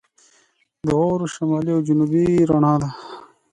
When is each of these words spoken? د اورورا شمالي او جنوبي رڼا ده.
د 0.85 0.87
اورورا 0.99 1.27
شمالي 1.35 1.71
او 1.75 1.81
جنوبي 1.87 2.25
رڼا 2.49 2.73
ده. 2.81 2.89